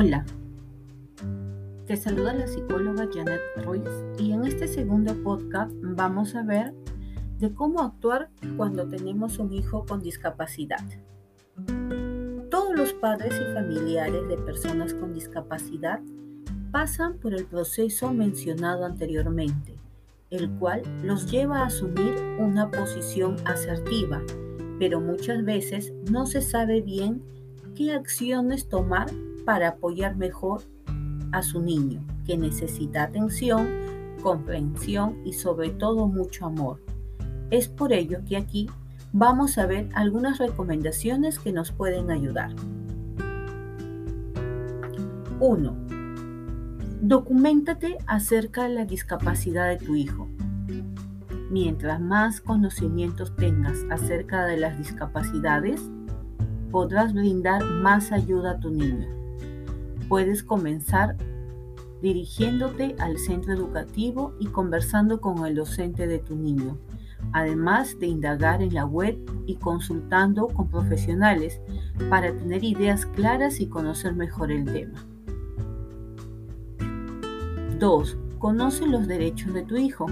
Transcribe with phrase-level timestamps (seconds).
[0.00, 0.24] Hola,
[1.88, 3.82] te saluda la psicóloga Janet Ruiz
[4.16, 6.72] y en este segundo podcast vamos a ver
[7.40, 10.84] de cómo actuar cuando tenemos un hijo con discapacidad.
[12.48, 15.98] Todos los padres y familiares de personas con discapacidad
[16.70, 19.74] pasan por el proceso mencionado anteriormente,
[20.30, 24.22] el cual los lleva a asumir una posición asertiva,
[24.78, 27.20] pero muchas veces no se sabe bien
[27.74, 29.08] qué acciones tomar
[29.48, 30.60] para apoyar mejor
[31.32, 33.66] a su niño, que necesita atención,
[34.22, 36.82] comprensión y sobre todo mucho amor.
[37.50, 38.68] Es por ello que aquí
[39.10, 42.50] vamos a ver algunas recomendaciones que nos pueden ayudar.
[45.40, 45.76] 1.
[47.00, 50.28] Documentate acerca de la discapacidad de tu hijo.
[51.50, 55.80] Mientras más conocimientos tengas acerca de las discapacidades,
[56.70, 59.17] podrás brindar más ayuda a tu niño.
[60.08, 61.16] Puedes comenzar
[62.02, 66.78] dirigiéndote al centro educativo y conversando con el docente de tu niño,
[67.32, 71.60] además de indagar en la web y consultando con profesionales
[72.08, 75.04] para tener ideas claras y conocer mejor el tema.
[77.78, 78.18] 2.
[78.38, 80.06] Conoce los derechos de tu hijo.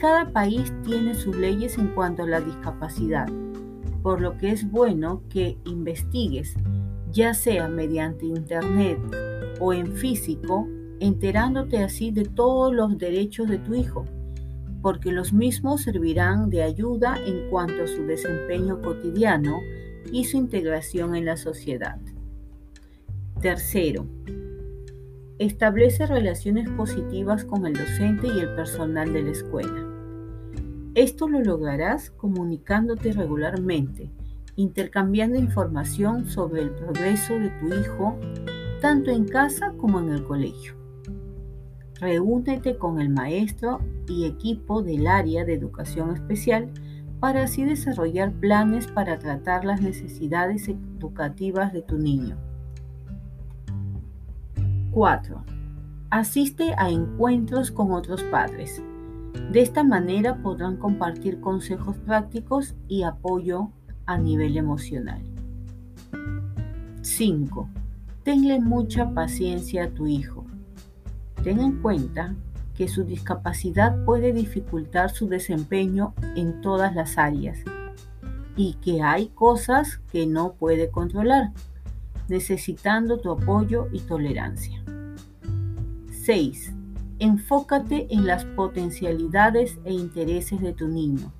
[0.00, 3.28] Cada país tiene sus leyes en cuanto a la discapacidad,
[4.02, 6.54] por lo que es bueno que investigues
[7.12, 8.98] ya sea mediante internet
[9.60, 10.68] o en físico,
[11.00, 14.04] enterándote así de todos los derechos de tu hijo,
[14.82, 19.60] porque los mismos servirán de ayuda en cuanto a su desempeño cotidiano
[20.12, 21.98] y su integración en la sociedad.
[23.40, 24.06] Tercero,
[25.38, 29.86] establece relaciones positivas con el docente y el personal de la escuela.
[30.94, 34.10] Esto lo lograrás comunicándote regularmente
[34.56, 38.18] intercambiando información sobre el progreso de tu hijo,
[38.80, 40.74] tanto en casa como en el colegio.
[42.00, 46.70] Reúnete con el maestro y equipo del área de educación especial
[47.20, 52.36] para así desarrollar planes para tratar las necesidades educativas de tu niño.
[54.90, 55.44] 4.
[56.10, 58.82] Asiste a encuentros con otros padres.
[59.52, 63.70] De esta manera podrán compartir consejos prácticos y apoyo
[64.06, 65.20] a nivel emocional.
[67.02, 67.68] 5.
[68.22, 70.44] Tenle mucha paciencia a tu hijo.
[71.42, 72.34] Ten en cuenta
[72.76, 77.58] que su discapacidad puede dificultar su desempeño en todas las áreas
[78.56, 81.52] y que hay cosas que no puede controlar,
[82.28, 84.82] necesitando tu apoyo y tolerancia.
[86.10, 86.72] 6.
[87.18, 91.32] Enfócate en las potencialidades e intereses de tu niño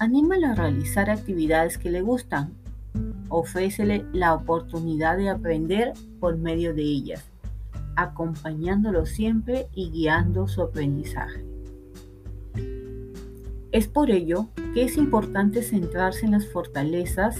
[0.00, 2.52] Anímalo a realizar actividades que le gustan.
[3.28, 7.24] Ofrécele la oportunidad de aprender por medio de ellas,
[7.96, 11.44] acompañándolo siempre y guiando su aprendizaje.
[13.70, 17.38] Es por ello que es importante centrarse en las fortalezas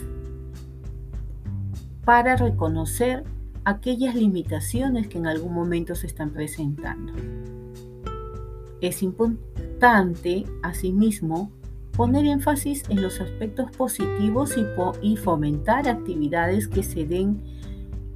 [2.05, 3.25] para reconocer
[3.65, 7.13] aquellas limitaciones que en algún momento se están presentando.
[8.81, 11.51] Es importante, asimismo,
[11.97, 14.55] poner énfasis en los aspectos positivos
[15.03, 17.43] y, fomentar actividades que se den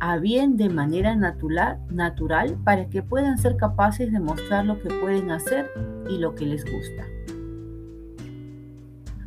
[0.01, 4.89] a bien de manera natural, natural para que puedan ser capaces de mostrar lo que
[4.89, 5.71] pueden hacer
[6.09, 7.05] y lo que les gusta.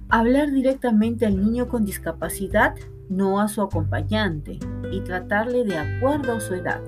[0.09, 2.75] Hablar directamente al niño con discapacidad,
[3.09, 4.59] no a su acompañante,
[4.91, 6.81] y tratarle de acuerdo a su edad.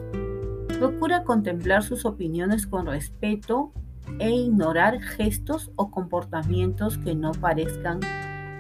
[0.79, 3.71] Procura contemplar sus opiniones con respeto
[4.19, 7.99] e ignorar gestos o comportamientos que no parezcan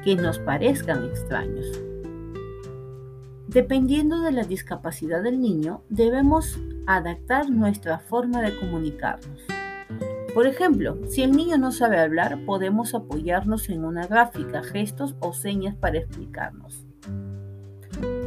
[0.03, 1.65] que nos parezcan extraños.
[3.47, 9.43] Dependiendo de la discapacidad del niño, debemos adaptar nuestra forma de comunicarnos.
[10.33, 15.33] Por ejemplo, si el niño no sabe hablar, podemos apoyarnos en una gráfica, gestos o
[15.33, 16.83] señas para explicarnos.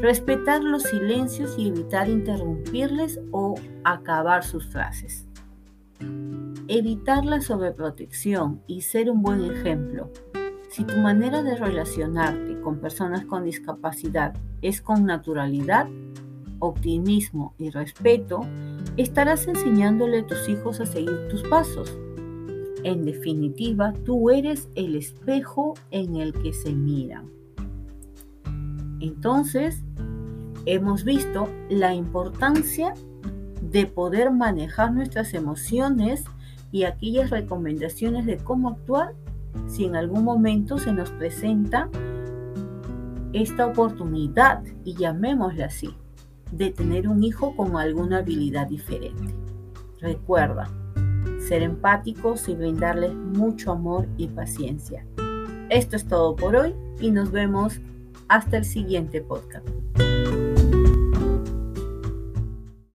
[0.01, 5.26] Respetar los silencios y evitar interrumpirles o acabar sus frases.
[6.69, 10.11] Evitar la sobreprotección y ser un buen ejemplo.
[10.69, 15.87] Si tu manera de relacionarte con personas con discapacidad es con naturalidad,
[16.59, 18.41] optimismo y respeto,
[18.97, 21.97] estarás enseñándole a tus hijos a seguir tus pasos.
[22.83, 27.31] En definitiva, tú eres el espejo en el que se miran.
[29.01, 29.83] Entonces,
[30.67, 32.95] hemos visto la importancia
[33.71, 36.25] de poder manejar nuestras emociones
[36.73, 39.15] y aquellas recomendaciones de cómo actuar
[39.67, 41.89] si en algún momento se nos presenta
[43.33, 45.95] esta oportunidad y llamémosla así.
[46.53, 49.35] de tener un hijo con alguna habilidad diferente.
[50.01, 50.71] Recuerda,
[51.41, 55.05] ser empáticos y brindarles mucho amor y paciencia.
[55.71, 57.81] Esto es todo por hoy y nos vemos
[58.29, 59.67] hasta el siguiente podcast.